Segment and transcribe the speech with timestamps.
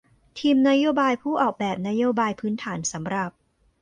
[0.39, 3.31] ทีมนโยบายผู้ออกแบบนโยบายพื้นฐานสำหรับ